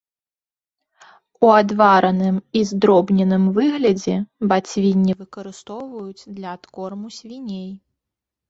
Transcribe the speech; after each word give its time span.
У 1.47 1.49
адвараным 1.57 2.39
і 2.61 2.63
здробненым 2.69 3.43
выглядзе 3.57 4.15
бацвінне 4.55 5.13
выкарыстоўваюць 5.23 6.27
для 6.39 6.49
адкорму 6.59 7.07
свіней. 7.21 7.71